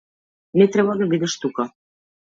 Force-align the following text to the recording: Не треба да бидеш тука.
Не 0.61 0.67
треба 0.73 0.95
да 1.01 1.09
бидеш 1.13 1.37
тука. 1.45 1.63